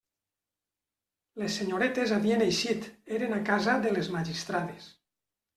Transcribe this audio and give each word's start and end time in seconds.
Les 1.41 1.57
senyoretes 1.61 2.15
havien 2.17 2.45
eixit; 2.47 2.89
eren 3.19 3.39
a 3.39 3.43
casa 3.51 3.79
de 3.85 3.93
«les 3.99 4.11
magistrades». 4.19 4.93